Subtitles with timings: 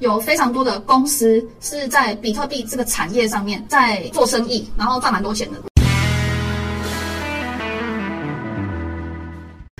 [0.00, 5.58] 有非常多的公司是在比特币这个产业上面在做生意，然后赚蛮多钱的。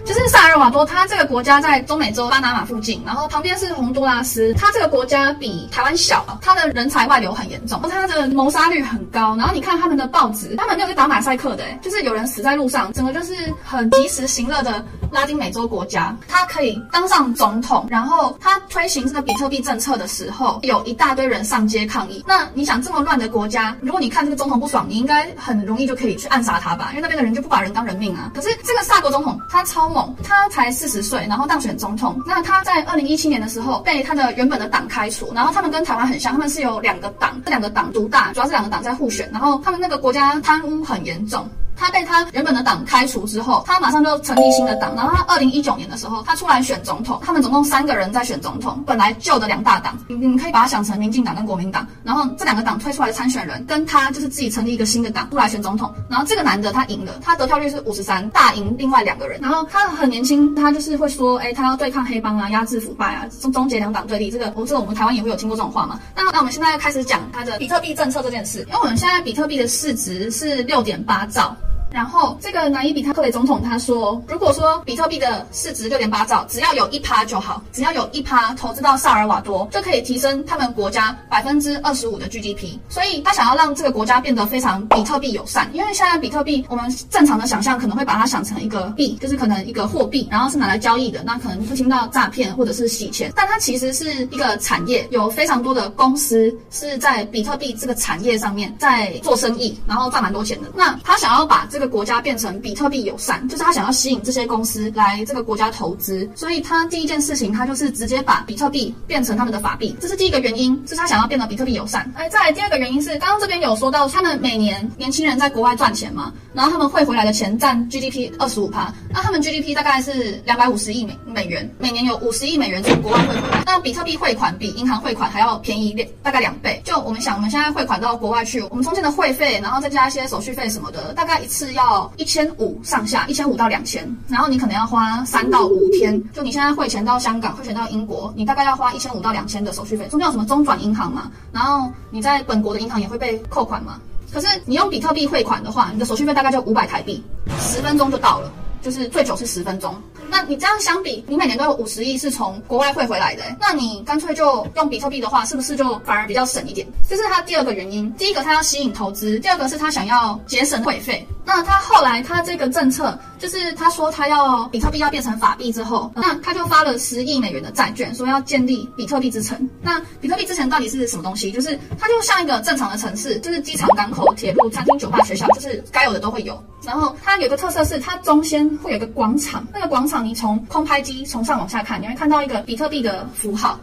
[0.05, 4.55] 就是萨尔瓦多，它这个国家在中美洲巴拿马附近，然后旁边是洪都拉斯。
[4.55, 9.35] 它这个国家比台湾小，它的人才外流很严重，它的谋杀率很高。
[9.37, 13.35] 然后你看他们的报纸，他们没有在打马赛克的，就是有人死在路上，整个就是
[13.65, 14.85] 很及时行乐的
[15.15, 16.15] 拉丁美洲国家。
[16.29, 22.23] 他可以当上总统，然后他推行这个比特币政策的时候，有一大堆人上街抗议。
[22.27, 26.91] 那你想这么乱的国家，如果你看这个总统不爽，你应该很容易就可以去暗杀他吧？
[26.91, 28.31] 因为那边的人就不把人当人命啊。
[28.35, 30.15] 可是这个萨国总统他超猛。
[30.23, 32.21] 他才四十岁，然后当选总统。
[32.27, 41.49] 那他在二零一七年的时候被他的原本的党开除，然后他们跟台湾很像，他们是有两个党，这两个党独大，主要是两个党在互选，然后他们那个国家贪污很严重。
[41.77, 44.95] 他被他原本的党开除之后，他马上就成立新的党。
[44.95, 47.21] 然后他二零一九年的时候，他出来选总统。
[47.25, 48.83] 他们总共三个人在选总统。
[48.87, 51.87] 本来旧的两大党，你你可以把它想成民进党跟国民党。
[52.03, 55.93] 然后这两个党推出来的参选人，跟他就是自己成立一个新的党出来选总统。
[56.09, 59.41] 然后这个男的他赢了，他得票率是五十三，大赢另外两个人。
[59.41, 64.31] 然后他很年轻，他就是会说，哎，他要对抗黑帮啊，压制腐败啊，终终结两党对立。
[64.31, 66.01] 这个我这个我们台湾也会有听过这种话嘛。
[66.15, 71.55] 那那我们现在要开始讲他的比特币政策这件事，因为我们现在比特币的市值是六点八兆。
[71.95, 82.77] 然后这个南伊比特克雷总统他说，如果说比特币的市值六点八兆，只要有一趴就好，只要有一趴投资到萨尔瓦多，就可以提升他们国家百分之二十五的 GDP。
[82.89, 100.69] 所以他想要让这个国家变得非常比特币友善，因为现在比特币我们正常的想象可能会把它想成一个币，就是可能一个货币，然后是拿来交易的，那可能会听到诈骗或者是洗钱，但它其实是一个产业，有非常多的公司是在比特币这个产业上面在做生意，然后赚蛮多钱的。
[100.75, 112.11] 那他想要把这个国家变成比特币友善，就是他想要吸引这些公司来这个国家投资，所以他第一件事情，他就是直接把比特币变成他们的法币，这是第一个原因，是他想要变得比特币友善。
[112.17, 126.81] 哎，再来第二个原因是，刚刚这边有说到，他们每年年轻人在国外赚钱嘛，然后他们汇回来的钱占 GDP 二十五趴，那他们 GDP 大概是两百五十亿美美元，每年有五十亿美元从国外汇回来，那比特币汇款比银行汇款还要便宜两大概两倍。
[126.83, 131.75] 就我们想，我们现在汇款到国外去，我们中间的会费，然后再加一些手续费什么的，大概一次。
[131.75, 136.23] 要一千五上下，一千五到两千，然后你可能要花三到五天。
[136.33, 140.07] 就你现在汇钱到香港，汇钱到英国，你大概要花一千五到两千的手续费。
[140.07, 141.33] 中间有什么中转银行嘛？
[141.51, 143.99] 然后你在本国的银行也会被扣款嘛？
[144.33, 147.23] 可是你用比特币汇款的话，你的手续费大概就五百台币，
[147.61, 148.53] 十分钟就到了，
[148.83, 149.95] 就是最久是十分钟。
[150.29, 156.87] 那你这样相比，你每年都有五十亿是从国外汇回来的，那你干脆就用比特币的话，是不是就反而比较省一点？
[157.09, 158.13] 这是他第二个原因。
[158.15, 161.25] 第一个他要吸引投资，第二个是他想要节省会费。
[161.45, 169.69] 那他后来他这个政策就是他说他要比特币要变成法币之后，那他就发了十亿美元的债券，说要建立比特币之城。
[169.83, 171.53] 那比特币之城到底是什么东西？
[171.53, 176.63] 就是它就像一个正常的城市，就是机场、港口、铁路、餐厅、酒吧、学校，就是该有的都会有。
[176.83, 183.79] 然后它有个特色是，它中间会有个广场，那个广场你从空拍机从上往下看，你会看到一个比特币的符号。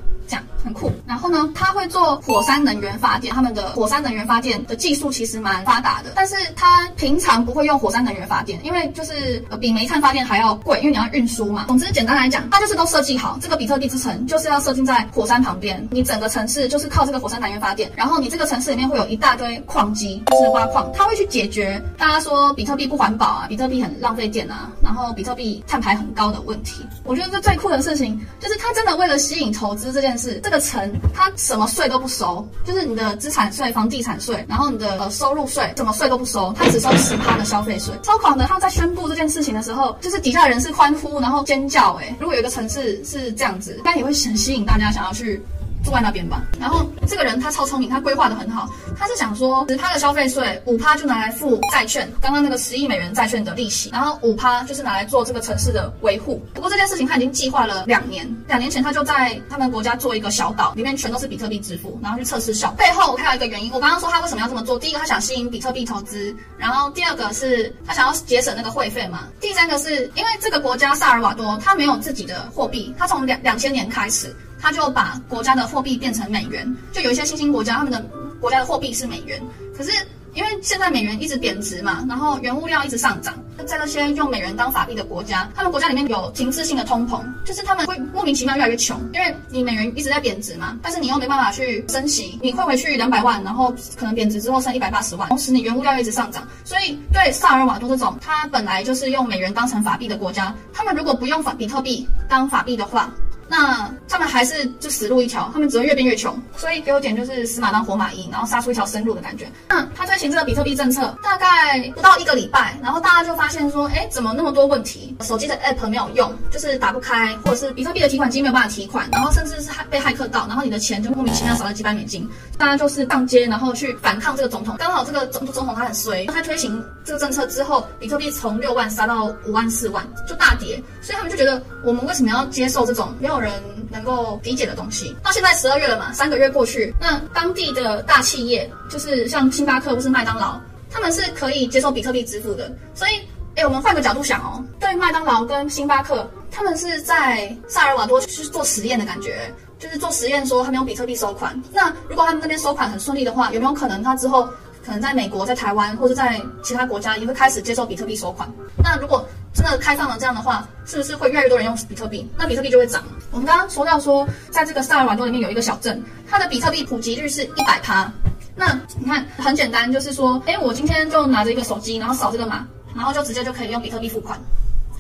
[0.64, 11.66] 很酷，然后呢，他会做火山能源发电，他们的火山能源发电的技术其实蛮发达的，但是他平常不会用火山能源发电，因为就是呃比煤炭发电还要贵，因为你要运输嘛。
[11.68, 26.86] 总之简单来讲，它就是都设计好，这个比特币之城就是要设定在火山旁边，你整个城市就是靠这个火山能源发电，然后你这个城市里面会有一大堆矿机，就是挖矿，它会去解决大家说比特币不环保啊，比特币很浪费电啊，然后比特币碳排很高的问题。
[27.04, 30.12] 我觉得这最酷的事情就是他真的为了吸引投资这件。
[30.12, 37.94] 事这个城，它什么税都不收，就是你的资产税、房地产税，然后你的呃收入税，什么税都不收，它只收十趴的消费税。
[38.04, 38.46] 超狂的！
[38.46, 41.94] 他在宣布这件事情的时候，就是底下的人是欢呼，然后尖叫。
[42.02, 45.42] 哎，如果有一个城市是这样子，应该也会很吸引大家想要去。
[45.84, 46.44] 住在那边吧。
[46.60, 48.70] 然后这个人他超聪明，他规划的很好。
[48.98, 56.42] 他是想说，十趴的消费税，五趴就拿来付债券，刚刚那个十亿美元债券的利息，然后五趴就是拿来做这个城市的维护。
[56.54, 62.72] 不过这件事情他已经计划了两年，两年前他就在他们国家做一个小岛，里面全都是比特币支付，然后去测试效。
[62.78, 74.36] 背后还有一个原因，我刚刚说他为什么要这么做，第一个他想吸引比特币投资，然后第二个是他想要节省那个会费嘛，第三个是因为这个国家萨尔瓦多他没有自己的货币，他从两两千年开始。
[74.62, 78.00] 他就把国家的货币变成美元，就有一些新兴国家，他们的
[78.40, 79.42] 国家的货币是美元。
[79.76, 79.92] 可是
[80.34, 83.34] 因为现在美元一直贬值嘛，然后原物料一直上涨，
[83.66, 103.12] 在那些用美元当法币的国家，他们国家里面有停滞性的通膨，就是他们会莫名其妙越来越穷，因为你美元一直在贬值嘛，但是你又没办法去升息，你汇回去两百万，然后可能贬值之后剩一百八十万，同时你原物料一直上涨，所以对萨尔瓦多这种，他本来就是用美元当成法币的国家，他们如果不用法比特币当法币的话。
[103.52, 106.34] 那他们还是就死路一条，他们只会越变越穷。
[106.56, 109.46] 所以给我点就是死马当活马医，然后杀出一条生路的感觉。
[109.68, 115.14] 那他推行这个比特币政策大概不到一个礼拜，然后大家就发现说，哎，怎么那么多问题？
[115.20, 122.26] 手机的 app 没有用，就是打不开，或者是比特币的提款机没有办法提款，然后甚至是被骇客盗，然后你的钱就莫名其妙少了几百美金。
[122.58, 124.78] 大家就是上街，然后去反抗这个总统。
[124.78, 130.82] 刚好这个总总统他很衰，他推行这个政策之后，比特币从六万杀到五万四万，就大跌。
[131.02, 133.52] 所以他们就觉得，我们为什么要接受这种没有人
[133.90, 135.16] 能够理解的东西？
[135.24, 140.60] 到现在十二月了嘛，三个月过去，那当地的大企业，就是像星巴克或是麦当劳，
[140.90, 142.72] 他们是可以接受比特币支付的。
[142.94, 143.12] 所以，
[143.56, 149.52] 哎，我们换个角度想哦，对麦当劳跟星巴克，他们是在萨尔瓦多去做实验的感觉。
[149.80, 154.48] 就是做实验说他们用比特币收款，那如果他们那边收款很顺利的话，有没有可能他之后
[154.86, 158.50] 可能在美国、在台湾或者在其他国家也会开始接受比特币收款？
[158.84, 162.30] 那如果真的开放了这样的话，是不是会越来越多人用比特币？
[162.38, 163.04] 那比特币就会涨。
[163.32, 168.12] 我们刚刚说到说，在这个萨尔瓦多里面有一个小镇，它的比特币普及率是一百趴。
[168.56, 174.40] 那你看很简单，就是说，哎，我今天就拿着一个手机，然后扫这个码，然后就直接就可以用比特币付款。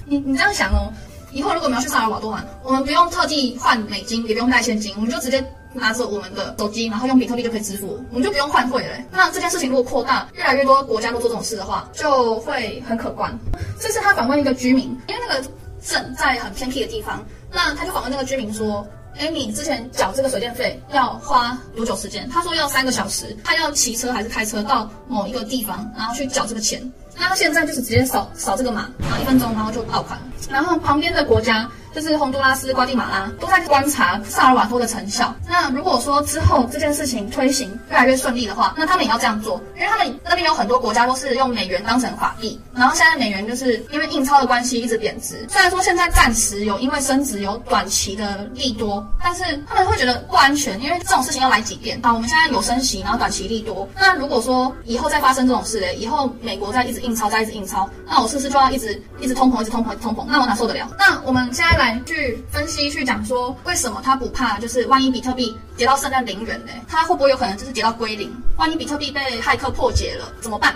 [0.05, 0.91] 你你这样想哦。
[1.33, 5.41] 以后如果我们要去萨尔瓦多玩，我们不用特地换美金，也不用带现金，我们就直接
[5.73, 8.95] 拿着我们的手机，然后用比特币就可以支付，我们就不用换汇了。
[9.11, 13.37] 那这件事情如果扩大，越来越多国家都做这种事的话，就会很可观。
[13.79, 15.43] 这次他访问一个居民，因为那个
[15.83, 18.85] 镇在很偏僻的地方，那他就访问那个居民说
[19.17, 26.81] ：“哎，你之前缴这个水电费要花多久时间？”他说要三个小时，他要骑车还是开车到某一个地方，然后去缴这个钱。
[27.17, 30.19] 那他现在就是直接扫扫这个码，然后一分钟，然后就爆款。
[30.49, 35.33] 然后旁边的国家就是洪都拉斯、瓜地马拉都在观察萨尔瓦多的成效。
[35.47, 45.45] 那如果说之后这件事情推行越来越顺利的话，那他们也要这样做，因为他们那边有很多国家都是用美元当成法币，然后现在美元就是因为印钞的关系一直贬值。
[45.49, 52.13] 虽然说现在暂时有因为升值有短期的利多，但是他们会觉得不安全，因为这种事情要来几遍啊？
[52.13, 53.87] 我们现在有升息，然后短期利多。
[53.99, 60.25] 那如果说以后再发生这种事嘞，以后美国再一直印钞，再一直印钞，那我是不是就要一直一直通膨，一直通膨，通膨？
[60.27, 60.89] 那我哪受得了？
[60.97, 64.59] 那我们现在来去分析，去讲说为什么他不怕？
[64.59, 66.71] 就是万一比特币跌到剩下零元呢？
[66.87, 68.31] 他会不会有可能就是跌到归零？
[68.57, 70.75] 万一比特币被骇客破解了怎么办？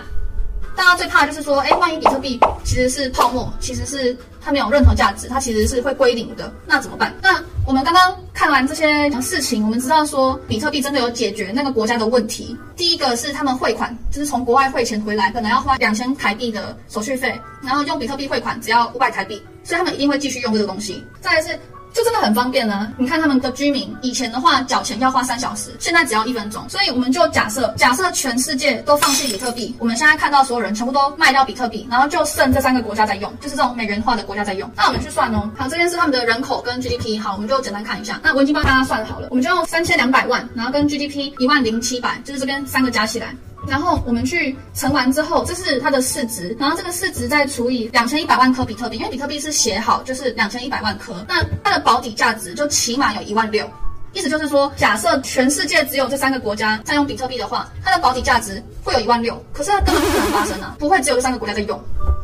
[0.74, 7.14] 大家最怕就是说，哎，万一比特币其实是泡沫，其实是它没有任何价值，它其实是会归零的，那怎么办？
[7.22, 12.56] 那我们刚刚看完这些事情，我们知道说，比特币真的有解决那个国家的问题。
[12.76, 21.04] 第一个是他们汇款，就是从国外汇钱回来，本来要花两千台币的手续费，然后用比特币汇款只要五百台币，所以他们一定会继续用这个东西。
[21.20, 21.58] 再来是。
[21.96, 22.92] 就真的很方便呢。
[22.98, 26.62] 你看他们的居民以前的话缴钱要花三小时，现在只要一分钟。
[26.68, 34.70] 所以我们就假设，假设全世界都放弃比特币，我们现在看到所有人全部都卖掉比特币，然后就剩这三个国家在用，就是这种美元化的国家在用。
[34.76, 38.20] 那我们去算哦，好，这边是他们的人口跟 GDP，好，我们就简单看一下。
[38.22, 43.34] 那我已经帮大家算好了，我们就用三千两百万，然后跟 GDP 一万零七百，就是这边三个加起来。
[43.68, 53.68] 然后我们去乘完之后，这是它的市值，然后这个市值再除以两千一百万颗比特币，因为比特币是写好就是两千一百万颗，那它的保底价值就起码有一万六。
[54.12, 59.38] 意思就是说，假设全世界只有这三个国家在用比特币的话，它的保底价值会有一万六。
[59.52, 61.78] 可是它根本不可能发生啊，不会只有这三个国家在用，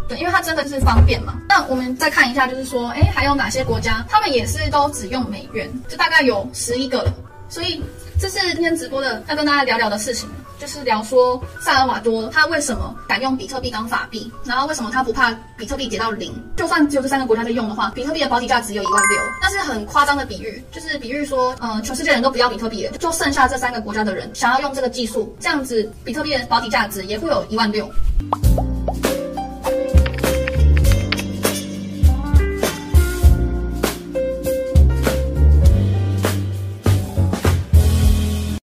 [0.09, 1.35] 对，因为它真的是方便嘛。
[1.47, 7.13] 那我们再看一下，就是说，哎，还有哪些国家，他们也是都只用美元，就大概有十一个了。
[7.51, 7.83] 所以
[8.19, 10.27] 这是今天直播的要跟大家聊聊的事情。
[10.63, 16.33] 就是聊说萨尔瓦多他为什么敢用比特币当法币，然后为什么他不怕比特币跌到零？
[16.57, 27.91] 就算只有这三个国家在用的话，比特币的保底价值有一万六，那是很夸张的比喻，就是比喻说，嗯，全世界人都不要比特币了，就剩下这三个国家的人想要用这个技术，这样子比特币的保底价值也会有一万六。